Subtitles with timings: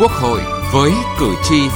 [0.00, 0.40] Quốc hội
[0.72, 1.68] với cử tri.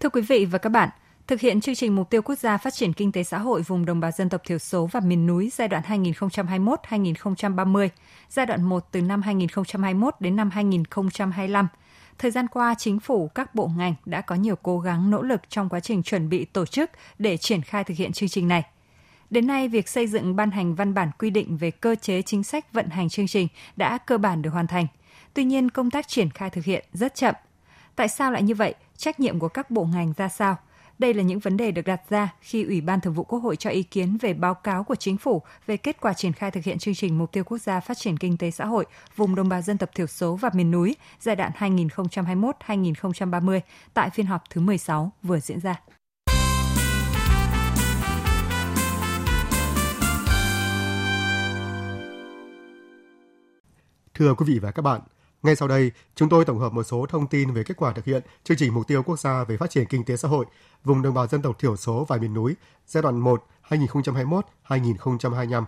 [0.00, 0.88] Thưa quý vị và các bạn,
[1.26, 3.84] thực hiện chương trình mục tiêu quốc gia phát triển kinh tế xã hội vùng
[3.84, 7.88] đồng bào dân tộc thiểu số và miền núi giai đoạn 2021-2030,
[8.28, 11.68] giai đoạn 1 từ năm 2021 đến năm 2025.
[12.18, 15.40] Thời gian qua, chính phủ, các bộ ngành đã có nhiều cố gắng nỗ lực
[15.48, 18.62] trong quá trình chuẩn bị tổ chức để triển khai thực hiện chương trình này.
[19.30, 22.44] Đến nay, việc xây dựng ban hành văn bản quy định về cơ chế chính
[22.44, 24.86] sách vận hành chương trình đã cơ bản được hoàn thành.
[25.34, 27.34] Tuy nhiên, công tác triển khai thực hiện rất chậm.
[27.96, 28.74] Tại sao lại như vậy?
[28.96, 30.56] Trách nhiệm của các bộ ngành ra sao?
[30.98, 33.56] Đây là những vấn đề được đặt ra khi Ủy ban Thường vụ Quốc hội
[33.56, 36.64] cho ý kiến về báo cáo của Chính phủ về kết quả triển khai thực
[36.64, 38.84] hiện chương trình Mục tiêu Quốc gia Phát triển Kinh tế Xã hội
[39.16, 43.60] vùng đồng bào dân tộc thiểu số và miền núi giai đoạn 2021-2030
[43.94, 45.80] tại phiên họp thứ 16 vừa diễn ra.
[54.14, 55.00] Thưa quý vị và các bạn,
[55.42, 58.04] ngay sau đây, chúng tôi tổng hợp một số thông tin về kết quả thực
[58.04, 60.46] hiện chương trình mục tiêu quốc gia về phát triển kinh tế xã hội
[60.84, 62.54] vùng đồng bào dân tộc thiểu số và miền núi
[62.86, 65.64] giai đoạn 1 2021-2025.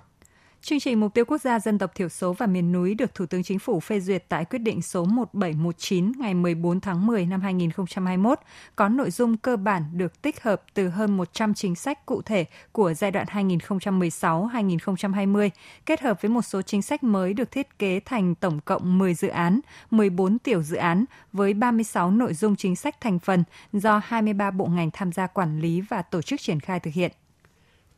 [0.63, 3.27] Chương trình Mục tiêu Quốc gia dân tộc thiểu số và miền núi được Thủ
[3.27, 7.41] tướng Chính phủ phê duyệt tại quyết định số 1719 ngày 14 tháng 10 năm
[7.41, 8.41] 2021
[8.77, 12.45] có nội dung cơ bản được tích hợp từ hơn 100 chính sách cụ thể
[12.73, 15.51] của giai đoạn 2016-2020,
[15.87, 19.15] kết hợp với một số chính sách mới được thiết kế thành tổng cộng 10
[19.15, 24.01] dự án, 14 tiểu dự án với 36 nội dung chính sách thành phần do
[24.05, 27.13] 23 bộ ngành tham gia quản lý và tổ chức triển khai thực hiện.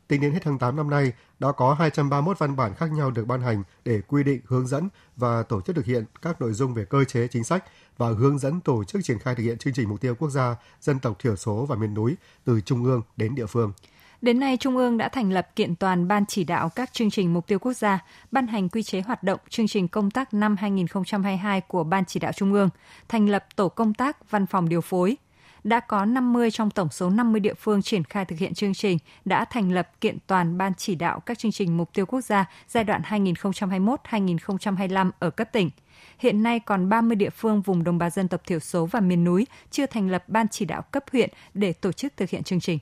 [0.07, 3.27] Tính đến hết tháng 8 năm nay, đã có 231 văn bản khác nhau được
[3.27, 6.73] ban hành để quy định, hướng dẫn và tổ chức thực hiện các nội dung
[6.73, 7.63] về cơ chế chính sách
[7.97, 10.55] và hướng dẫn tổ chức triển khai thực hiện chương trình mục tiêu quốc gia
[10.81, 12.15] dân tộc thiểu số và miền núi
[12.45, 13.73] từ trung ương đến địa phương.
[14.23, 17.33] Đến nay, Trung ương đã thành lập kiện toàn Ban chỉ đạo các chương trình
[17.33, 17.99] mục tiêu quốc gia,
[18.31, 22.19] ban hành quy chế hoạt động chương trình công tác năm 2022 của Ban chỉ
[22.19, 22.69] đạo Trung ương,
[23.09, 25.17] thành lập tổ công tác văn phòng điều phối,
[25.63, 28.97] đã có 50 trong tổng số 50 địa phương triển khai thực hiện chương trình
[29.25, 32.45] đã thành lập kiện toàn ban chỉ đạo các chương trình mục tiêu quốc gia
[32.67, 35.69] giai đoạn 2021-2025 ở cấp tỉnh.
[36.17, 39.23] Hiện nay còn 30 địa phương vùng đồng bào dân tộc thiểu số và miền
[39.23, 42.59] núi chưa thành lập ban chỉ đạo cấp huyện để tổ chức thực hiện chương
[42.59, 42.79] trình.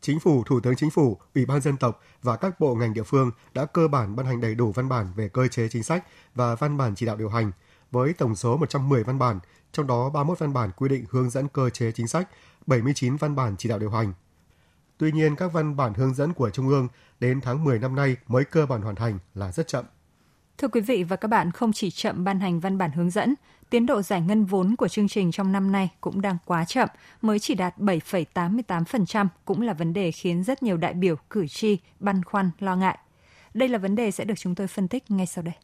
[0.00, 3.02] Chính phủ, Thủ tướng Chính phủ, Ủy ban dân tộc và các bộ ngành địa
[3.02, 6.04] phương đã cơ bản ban hành đầy đủ văn bản về cơ chế chính sách
[6.34, 7.52] và văn bản chỉ đạo điều hành,
[7.90, 9.40] với tổng số 110 văn bản,
[9.72, 12.28] trong đó 31 văn bản quy định hướng dẫn cơ chế chính sách,
[12.66, 14.12] 79 văn bản chỉ đạo điều hành.
[14.98, 16.88] Tuy nhiên, các văn bản hướng dẫn của Trung ương
[17.20, 19.84] đến tháng 10 năm nay mới cơ bản hoàn thành là rất chậm.
[20.58, 23.34] Thưa quý vị và các bạn, không chỉ chậm ban hành văn bản hướng dẫn,
[23.70, 26.88] tiến độ giải ngân vốn của chương trình trong năm nay cũng đang quá chậm,
[27.22, 31.78] mới chỉ đạt 7,88%, cũng là vấn đề khiến rất nhiều đại biểu, cử tri
[32.00, 32.98] băn khoăn, lo ngại.
[33.54, 35.54] Đây là vấn đề sẽ được chúng tôi phân tích ngay sau đây.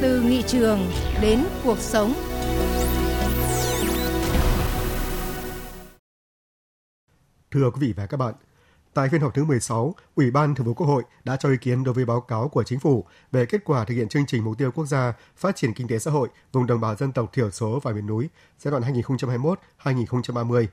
[0.00, 0.90] Từ nghị trường
[1.22, 2.14] đến cuộc sống.
[7.50, 8.34] Thưa quý vị và các bạn,
[8.94, 11.84] tại phiên họp thứ 16, Ủy ban Thường vụ Quốc hội đã cho ý kiến
[11.84, 14.58] đối với báo cáo của Chính phủ về kết quả thực hiện chương trình mục
[14.58, 17.50] tiêu quốc gia phát triển kinh tế xã hội vùng đồng bào dân tộc thiểu
[17.50, 18.28] số và miền núi
[18.58, 18.82] giai đoạn
[19.82, 20.66] 2021-2030,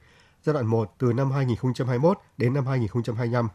[0.43, 3.47] giai đoạn 1 từ năm 2021 đến năm 2025.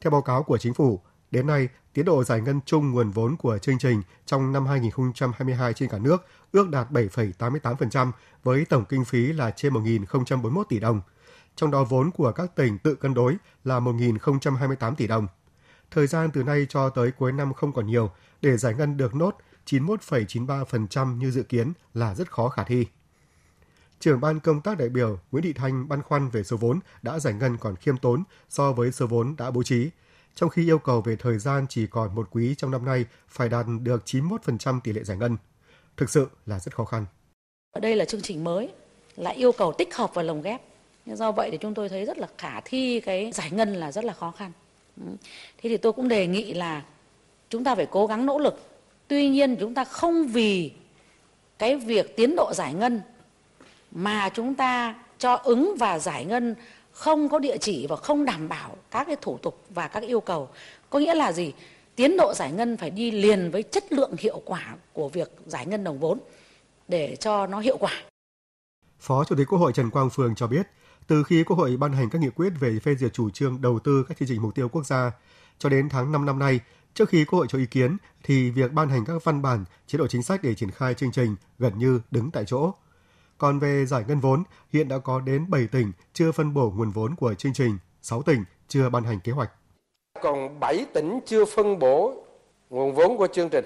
[0.00, 1.00] Theo báo cáo của Chính phủ,
[1.32, 5.74] Đến nay, tiến độ giải ngân chung nguồn vốn của chương trình trong năm 2022
[5.74, 8.10] trên cả nước ước đạt 7,88%
[8.42, 11.00] với tổng kinh phí là trên 1.041 tỷ đồng.
[11.56, 15.26] Trong đó vốn của các tỉnh tự cân đối là 1.028 tỷ đồng.
[15.90, 18.10] Thời gian từ nay cho tới cuối năm không còn nhiều
[18.42, 22.86] để giải ngân được nốt 91,93% như dự kiến là rất khó khả thi.
[24.00, 27.18] Trưởng ban công tác đại biểu Nguyễn Thị Thanh băn khoăn về số vốn đã
[27.18, 29.90] giải ngân còn khiêm tốn so với số vốn đã bố trí–
[30.34, 33.48] trong khi yêu cầu về thời gian chỉ còn một quý trong năm nay phải
[33.48, 35.36] đạt được 91% tỷ lệ giải ngân.
[35.96, 37.06] Thực sự là rất khó khăn.
[37.72, 38.68] Ở đây là chương trình mới,
[39.16, 40.60] lại yêu cầu tích hợp và lồng ghép.
[41.06, 44.04] Do vậy thì chúng tôi thấy rất là khả thi cái giải ngân là rất
[44.04, 44.52] là khó khăn.
[44.96, 45.12] Ừ.
[45.62, 46.82] Thế thì tôi cũng đề nghị là
[47.48, 48.68] chúng ta phải cố gắng nỗ lực.
[49.08, 50.72] Tuy nhiên chúng ta không vì
[51.58, 53.00] cái việc tiến độ giải ngân
[53.90, 56.54] mà chúng ta cho ứng và giải ngân
[56.92, 60.20] không có địa chỉ và không đảm bảo các cái thủ tục và các yêu
[60.20, 60.48] cầu
[60.90, 61.52] có nghĩa là gì
[61.96, 65.66] tiến độ giải ngân phải đi liền với chất lượng hiệu quả của việc giải
[65.66, 66.18] ngân đồng vốn
[66.88, 67.92] để cho nó hiệu quả
[69.02, 70.66] Phó Chủ tịch Quốc hội Trần Quang Phương cho biết,
[71.06, 73.78] từ khi Quốc hội ban hành các nghị quyết về phê duyệt chủ trương đầu
[73.78, 75.10] tư các chương trình mục tiêu quốc gia,
[75.58, 76.60] cho đến tháng 5 năm nay,
[76.94, 79.98] trước khi Quốc hội cho ý kiến, thì việc ban hành các văn bản, chế
[79.98, 82.72] độ chính sách để triển khai chương trình gần như đứng tại chỗ.
[83.42, 84.42] Còn về giải ngân vốn,
[84.72, 88.22] hiện đã có đến 7 tỉnh chưa phân bổ nguồn vốn của chương trình, 6
[88.22, 89.50] tỉnh chưa ban hành kế hoạch.
[90.20, 92.14] Còn 7 tỉnh chưa phân bổ
[92.70, 93.64] nguồn vốn của chương trình.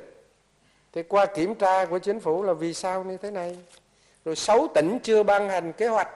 [0.92, 3.56] Thì qua kiểm tra của chính phủ là vì sao như thế này?
[4.24, 6.08] Rồi 6 tỉnh chưa ban hành kế hoạch.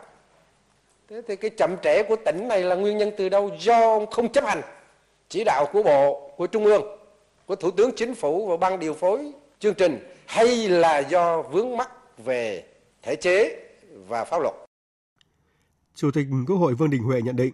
[1.08, 3.50] Thế thì cái chậm trễ của tỉnh này là nguyên nhân từ đâu?
[3.58, 4.60] Do ông không chấp hành
[5.28, 6.82] chỉ đạo của Bộ, của Trung ương,
[7.46, 11.76] của Thủ tướng Chính phủ và ban điều phối chương trình hay là do vướng
[11.76, 12.69] mắc về
[13.02, 13.66] thể chế
[14.08, 14.54] và pháp luật.
[15.94, 17.52] Chủ tịch Quốc hội Vương Đình Huệ nhận định,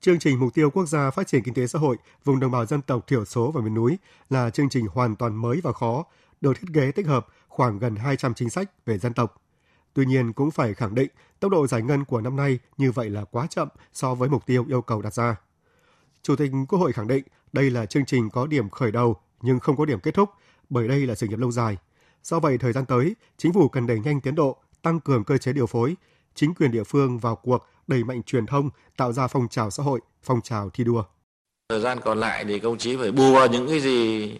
[0.00, 2.66] chương trình mục tiêu quốc gia phát triển kinh tế xã hội vùng đồng bào
[2.66, 3.98] dân tộc thiểu số và miền núi
[4.30, 6.04] là chương trình hoàn toàn mới và khó,
[6.40, 9.42] được thiết kế tích hợp khoảng gần 200 chính sách về dân tộc.
[9.94, 11.10] Tuy nhiên cũng phải khẳng định
[11.40, 14.46] tốc độ giải ngân của năm nay như vậy là quá chậm so với mục
[14.46, 15.36] tiêu yêu cầu đặt ra.
[16.22, 19.60] Chủ tịch Quốc hội khẳng định đây là chương trình có điểm khởi đầu nhưng
[19.60, 20.30] không có điểm kết thúc
[20.70, 21.76] bởi đây là sự nghiệp lâu dài.
[22.22, 25.38] Do vậy, thời gian tới, chính phủ cần đẩy nhanh tiến độ, tăng cường cơ
[25.38, 25.96] chế điều phối,
[26.34, 29.82] chính quyền địa phương vào cuộc đẩy mạnh truyền thông, tạo ra phong trào xã
[29.82, 31.02] hội, phong trào thi đua.
[31.68, 34.30] Thời gian còn lại thì công chí phải bù vào những cái gì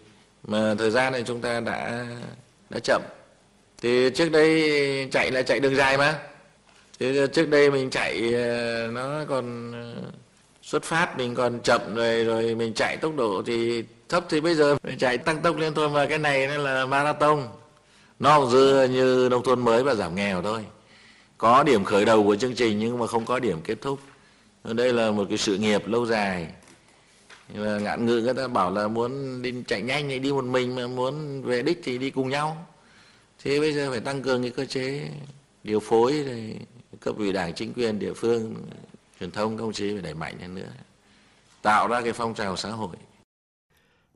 [0.47, 2.07] mà thời gian này chúng ta đã
[2.69, 3.01] đã chậm.
[3.81, 6.19] Thì trước đây chạy là chạy đường dài mà.
[6.99, 10.11] Thì trước đây mình chạy ờ, nó còn ờ,
[10.61, 14.55] xuất phát mình còn chậm rồi rồi mình chạy tốc độ thì thấp thì bây
[14.55, 17.47] giờ mình chạy tăng tốc lên thôi mà cái này nó là marathon
[18.19, 20.65] nó dư như nông thôn mới và giảm nghèo thôi.
[21.37, 23.99] Có điểm khởi đầu của chương trình nhưng mà không có điểm kết thúc.
[24.63, 26.47] Đây là một cái sự nghiệp lâu dài.
[27.53, 30.75] Và ngạn ngữ người ta bảo là muốn đi chạy nhanh thì đi một mình
[30.75, 32.67] mà muốn về đích thì đi cùng nhau.
[33.43, 35.09] Thế bây giờ phải tăng cường cái cơ chế
[35.63, 36.55] điều phối thì
[36.99, 38.55] cấp ủy đảng, chính quyền, địa phương,
[39.19, 40.71] truyền thông, công chí phải đẩy mạnh hơn nữa.
[41.61, 42.95] Tạo ra cái phong trào xã hội.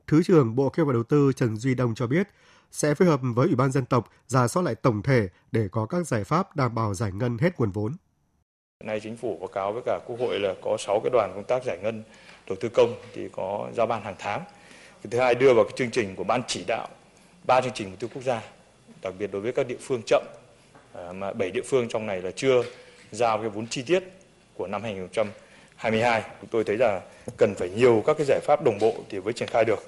[0.06, 2.28] Thứ trưởng Bộ Kế hoạch và Đầu tư Trần Duy Đông cho biết
[2.70, 5.86] sẽ phối hợp với Ủy ban dân tộc ra soát lại tổng thể để có
[5.86, 7.92] các giải pháp đảm bảo giải ngân hết nguồn vốn.
[8.84, 11.44] Nay chính phủ báo cáo với cả Quốc hội là có 6 cái đoàn công
[11.44, 12.02] tác giải ngân
[12.46, 14.44] đầu tư công thì có giao ban hàng tháng.
[15.02, 16.88] Cái thứ hai đưa vào cái chương trình của ban chỉ đạo
[17.46, 18.42] ba chương trình mục tiêu quốc gia,
[19.02, 20.22] đặc biệt đối với các địa phương chậm
[20.92, 22.62] à, mà 7 địa phương trong này là chưa
[23.10, 24.04] giao cái vốn chi tiết
[24.54, 24.82] của năm
[25.84, 26.22] 2022.
[26.40, 27.00] Chúng tôi thấy là
[27.36, 29.78] cần phải nhiều các cái giải pháp đồng bộ thì mới triển khai được.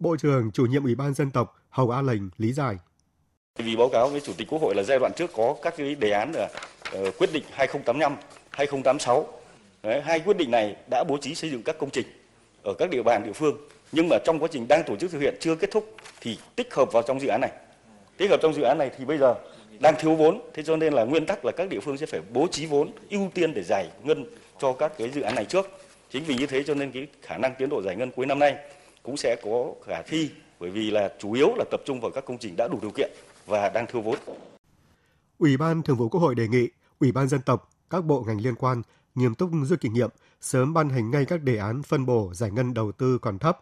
[0.00, 2.76] Bộ trưởng chủ nhiệm Ủy ban dân tộc Hầu A Lệnh lý giải.
[3.56, 5.94] Vì báo cáo với Chủ tịch Quốc hội là giai đoạn trước có các cái
[5.94, 6.48] đề án là
[6.98, 8.16] uh, quyết định 2085,
[8.50, 9.26] 2086.
[9.82, 12.06] Đấy, hai quyết định này đã bố trí xây dựng các công trình
[12.62, 13.56] ở các địa bàn địa phương
[13.92, 16.74] nhưng mà trong quá trình đang tổ chức thực hiện chưa kết thúc thì tích
[16.74, 17.50] hợp vào trong dự án này.
[18.16, 19.34] Tích hợp trong dự án này thì bây giờ
[19.80, 22.20] đang thiếu vốn, thế cho nên là nguyên tắc là các địa phương sẽ phải
[22.32, 24.24] bố trí vốn ưu tiên để giải ngân
[24.60, 25.66] cho các cái dự án này trước.
[26.10, 28.38] Chính vì như thế cho nên cái khả năng tiến độ giải ngân cuối năm
[28.38, 28.56] nay
[29.02, 32.24] cũng sẽ có khả thi bởi vì là chủ yếu là tập trung vào các
[32.24, 33.10] công trình đã đủ điều kiện
[33.46, 34.16] và đang thiếu vốn.
[35.38, 36.68] Ủy ban Thường vụ Quốc hội đề nghị
[37.00, 38.82] Ủy ban dân tộc, các bộ ngành liên quan
[39.14, 40.10] nghiêm túc rút kinh nghiệm,
[40.40, 43.60] sớm ban hành ngay các đề án phân bổ giải ngân đầu tư còn thấp,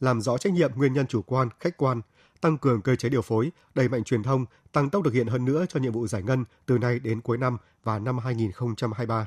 [0.00, 2.00] làm rõ trách nhiệm nguyên nhân chủ quan, khách quan,
[2.40, 5.44] tăng cường cơ chế điều phối, đẩy mạnh truyền thông, tăng tốc thực hiện hơn
[5.44, 9.26] nữa cho nhiệm vụ giải ngân từ nay đến cuối năm và năm 2023.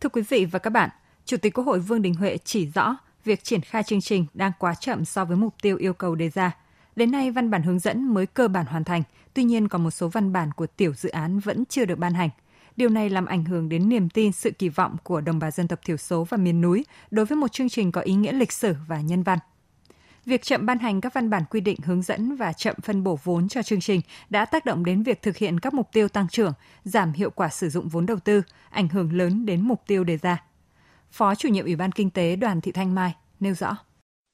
[0.00, 0.90] Thưa quý vị và các bạn,
[1.24, 4.52] Chủ tịch Quốc hội Vương Đình Huệ chỉ rõ việc triển khai chương trình đang
[4.58, 6.56] quá chậm so với mục tiêu yêu cầu đề ra.
[6.96, 9.02] Đến nay, văn bản hướng dẫn mới cơ bản hoàn thành,
[9.34, 12.14] tuy nhiên còn một số văn bản của tiểu dự án vẫn chưa được ban
[12.14, 12.28] hành.
[12.76, 15.68] Điều này làm ảnh hưởng đến niềm tin, sự kỳ vọng của đồng bào dân
[15.68, 18.52] tộc thiểu số và miền núi đối với một chương trình có ý nghĩa lịch
[18.52, 19.38] sử và nhân văn.
[20.26, 23.18] Việc chậm ban hành các văn bản quy định hướng dẫn và chậm phân bổ
[23.24, 24.00] vốn cho chương trình
[24.30, 26.52] đã tác động đến việc thực hiện các mục tiêu tăng trưởng,
[26.84, 30.16] giảm hiệu quả sử dụng vốn đầu tư, ảnh hưởng lớn đến mục tiêu đề
[30.16, 30.44] ra.
[31.12, 33.76] Phó chủ nhiệm Ủy ban Kinh tế Đoàn Thị Thanh Mai nêu rõ.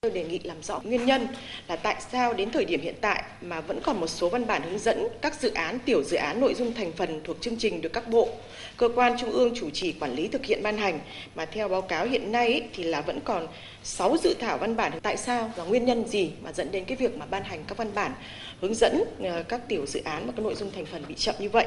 [0.07, 1.27] Tôi đề nghị làm rõ nguyên nhân
[1.69, 4.63] là tại sao đến thời điểm hiện tại mà vẫn còn một số văn bản
[4.63, 7.81] hướng dẫn các dự án, tiểu dự án nội dung thành phần thuộc chương trình
[7.83, 8.29] được các bộ,
[8.77, 11.01] cơ quan trung ương chủ trì quản lý thực hiện ban hành
[11.35, 13.47] mà theo báo cáo hiện nay thì là vẫn còn
[13.83, 14.93] 6 dự thảo văn bản.
[15.03, 17.79] Tại sao và nguyên nhân gì mà dẫn đến cái việc mà ban hành các
[17.79, 18.13] văn bản
[18.61, 21.35] hướng dẫn ờ, các tiểu dự án và các nội dung thành phần bị chậm
[21.39, 21.67] như vậy?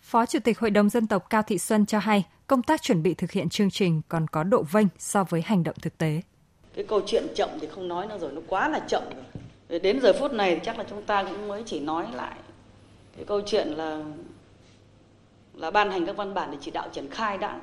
[0.00, 3.02] Phó Chủ tịch Hội đồng Dân tộc Cao Thị Xuân cho hay, công tác chuẩn
[3.02, 6.20] bị thực hiện chương trình còn có độ vênh so với hành động thực tế
[6.74, 9.80] cái câu chuyện chậm thì không nói nữa rồi, nó quá là chậm rồi.
[9.80, 12.36] Đến giờ phút này chắc là chúng ta cũng mới chỉ nói lại
[13.16, 14.02] cái câu chuyện là
[15.54, 17.60] là ban hành các văn bản để chỉ đạo triển khai đã.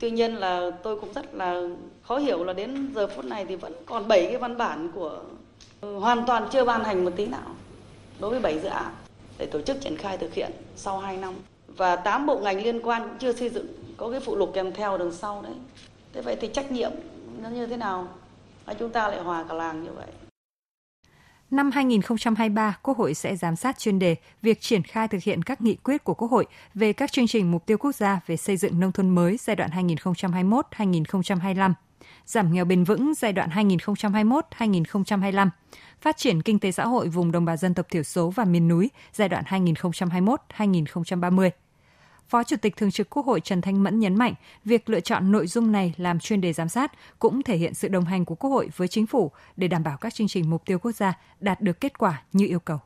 [0.00, 1.62] Tuy nhiên là tôi cũng rất là
[2.02, 5.20] khó hiểu là đến giờ phút này thì vẫn còn 7 cái văn bản của
[5.80, 7.54] ừ, hoàn toàn chưa ban hành một tí nào
[8.20, 8.92] đối với 7 dự án
[9.38, 11.34] để tổ chức triển khai thực hiện sau 2 năm.
[11.66, 13.66] Và 8 bộ ngành liên quan cũng chưa xây dựng
[13.96, 15.54] có cái phụ lục kèm theo đằng sau đấy.
[16.12, 16.90] Thế vậy thì trách nhiệm
[17.42, 18.08] nó như thế nào?
[18.78, 20.06] Chúng ta lại hòa cả làng như vậy
[21.50, 25.60] Năm 2023, Quốc hội sẽ giám sát chuyên đề việc triển khai thực hiện các
[25.60, 28.56] nghị quyết của Quốc hội về các chương trình mục tiêu quốc gia về xây
[28.56, 31.72] dựng nông thôn mới giai đoạn 2021-2025,
[32.26, 35.48] giảm nghèo bền vững giai đoạn 2021-2025,
[36.00, 38.68] phát triển kinh tế xã hội vùng đồng bào dân tộc thiểu số và miền
[38.68, 41.50] núi giai đoạn 2021-2030.
[42.28, 45.32] Phó Chủ tịch Thường trực Quốc hội Trần Thanh Mẫn nhấn mạnh, việc lựa chọn
[45.32, 48.34] nội dung này làm chuyên đề giám sát cũng thể hiện sự đồng hành của
[48.34, 51.18] Quốc hội với chính phủ để đảm bảo các chương trình mục tiêu quốc gia
[51.40, 52.78] đạt được kết quả như yêu cầu.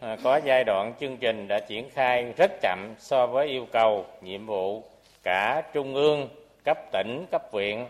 [0.00, 4.06] À, có giai đoạn chương trình đã triển khai rất chậm so với yêu cầu,
[4.22, 4.82] nhiệm vụ
[5.22, 6.28] cả trung ương,
[6.64, 7.84] cấp tỉnh, cấp huyện.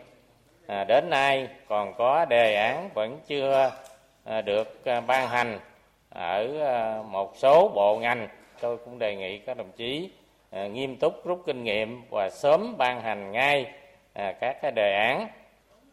[0.66, 3.70] À, đến nay còn có đề án vẫn chưa
[4.24, 5.60] à, được à, ban hành
[6.08, 8.28] ở à, một số bộ ngành.
[8.60, 10.10] Tôi cũng đề nghị các đồng chí
[10.56, 13.66] À, nghiêm túc rút kinh nghiệm và sớm ban hành ngay
[14.12, 15.28] à, các cái đề án.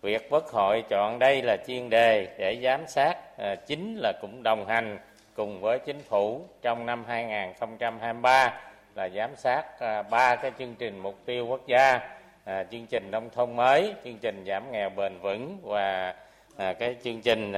[0.02, 4.44] Việc quốc hội chọn đây là chuyên đề để giám sát à, chính là cũng
[4.44, 5.00] đồng hành
[5.36, 8.62] cùng với chính phủ trong năm 2023
[8.96, 12.00] là giám sát à, ba cái chương trình mục tiêu quốc gia
[12.46, 16.16] à, chương trình nông thôn mới chương trình giảm nghèo bền vững và
[16.58, 17.54] à, cái chương trình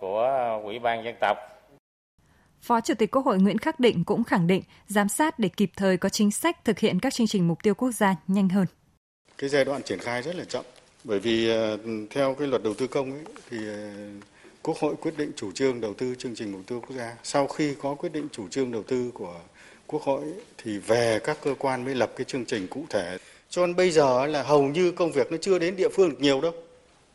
[0.00, 1.51] của ủy ban dân tộc.
[2.62, 5.70] Phó Chủ tịch Quốc hội Nguyễn Khắc Định cũng khẳng định giám sát để kịp
[5.76, 8.66] thời có chính sách thực hiện các chương trình mục tiêu quốc gia nhanh hơn.
[9.38, 10.64] Cái giai đoạn triển khai rất là chậm
[11.04, 11.78] bởi vì ờ,
[12.10, 13.90] theo cái luật đầu tư công ấy, thì ờ,
[14.62, 17.16] Quốc hội quyết định chủ trương đầu tư chương trình mục tiêu quốc gia.
[17.22, 19.34] Sau khi có quyết định chủ trương đầu tư của
[19.86, 20.22] Quốc hội
[20.58, 23.18] thì về các cơ quan mới lập cái chương trình cụ thể.
[23.50, 26.20] Cho nên bây giờ là hầu như công việc nó chưa đến địa phương được
[26.20, 26.52] nhiều đâu.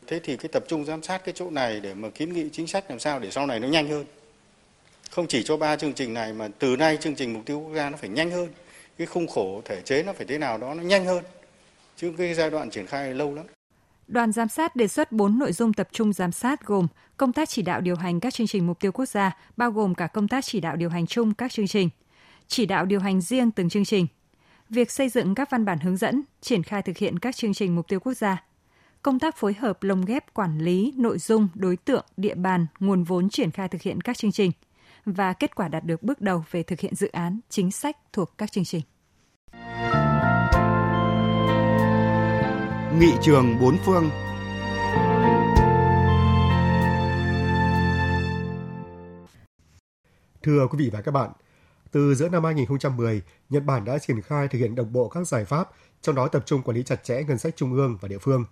[0.06, 2.66] Thế thì cái tập trung giám sát cái chỗ này để mà kiến nghị chính
[2.66, 4.04] sách làm sao để sau này nó nhanh hơn
[5.10, 7.74] không chỉ cho ba chương trình này mà từ nay chương trình mục tiêu quốc
[7.74, 8.48] gia nó phải nhanh hơn.
[8.98, 11.24] Cái khung khổ thể chế nó phải thế nào đó nó nhanh hơn.
[11.96, 13.46] Chứ cái giai đoạn triển khai lâu lắm.
[14.08, 16.86] Đoàn giám sát đề xuất 4 nội dung tập trung giám sát gồm
[17.16, 19.94] công tác chỉ đạo điều hành các chương trình mục tiêu quốc gia, bao gồm
[19.94, 21.88] cả công tác chỉ đạo điều hành chung các chương trình,
[22.46, 24.06] chỉ đạo điều hành riêng từng chương trình,
[24.70, 27.76] việc xây dựng các văn bản hướng dẫn, triển khai thực hiện các chương trình
[27.76, 28.44] mục tiêu quốc gia,
[29.02, 33.04] công tác phối hợp lồng ghép quản lý, nội dung, đối tượng, địa bàn, nguồn
[33.04, 34.52] vốn triển khai thực hiện các chương trình–
[35.12, 38.38] và kết quả đạt được bước đầu về thực hiện dự án, chính sách thuộc
[38.38, 38.82] các chương trình.
[42.98, 44.10] Nghị trường bốn phương
[50.42, 51.30] Thưa quý vị và các bạn,
[51.90, 55.44] từ giữa năm 2010, Nhật Bản đã triển khai thực hiện đồng bộ các giải
[55.44, 55.70] pháp,
[56.02, 58.44] trong đó tập trung quản lý chặt chẽ ngân sách trung ương và địa phương.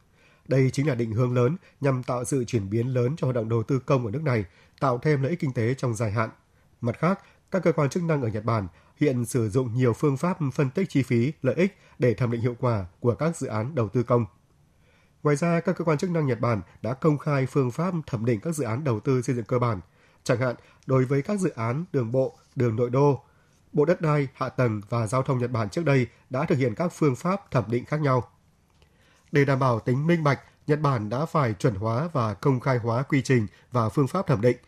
[0.48, 3.48] Đây chính là định hướng lớn nhằm tạo sự chuyển biến lớn cho hoạt động
[3.48, 4.44] đầu tư công ở nước này,
[4.80, 6.30] tạo thêm lợi ích kinh tế trong dài hạn.
[6.80, 10.16] Mặt khác, các cơ quan chức năng ở Nhật Bản hiện sử dụng nhiều phương
[10.16, 13.46] pháp phân tích chi phí, lợi ích để thẩm định hiệu quả của các dự
[13.46, 14.26] án đầu tư công.
[15.22, 18.24] Ngoài ra, các cơ quan chức năng Nhật Bản đã công khai phương pháp thẩm
[18.24, 19.80] định các dự án đầu tư xây dựng cơ bản,
[20.24, 20.56] chẳng hạn
[20.86, 23.22] đối với các dự án đường bộ, đường nội đô.
[23.72, 26.74] Bộ Đất đai, Hạ tầng và Giao thông Nhật Bản trước đây đã thực hiện
[26.74, 28.28] các phương pháp thẩm định khác nhau.
[29.32, 32.78] Để đảm bảo tính minh bạch, Nhật Bản đã phải chuẩn hóa và công khai
[32.78, 34.56] hóa quy trình và phương pháp thẩm định–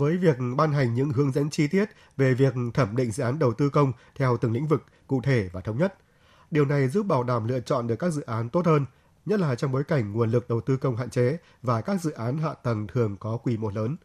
[0.00, 1.84] với việc ban hành những hướng dẫn chi tiết
[2.16, 5.50] về việc thẩm định dự án đầu tư công theo từng lĩnh vực cụ thể
[5.52, 5.94] và thống nhất.
[6.50, 8.86] Điều này giúp bảo đảm lựa chọn được các dự án tốt hơn,
[9.26, 12.10] nhất là trong bối cảnh nguồn lực đầu tư công hạn chế và các dự
[12.10, 13.96] án hạ tầng thường có quy mô lớn.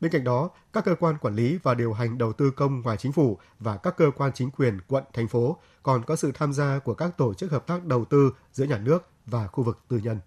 [0.00, 2.96] Bên cạnh đó, các cơ quan quản lý và điều hành đầu tư công ngoài
[2.96, 6.52] chính phủ và các cơ quan chính quyền quận, thành phố còn có sự tham
[6.52, 9.78] gia của các tổ chức hợp tác đầu tư giữa nhà nước và khu vực
[9.88, 10.18] tư nhân.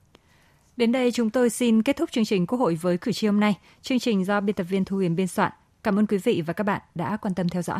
[0.77, 3.39] Đến đây chúng tôi xin kết thúc chương trình Quốc hội với cử tri hôm
[3.39, 3.57] nay.
[3.81, 5.51] Chương trình do biên tập viên Thu Huyền biên soạn.
[5.83, 7.79] Cảm ơn quý vị và các bạn đã quan tâm theo dõi.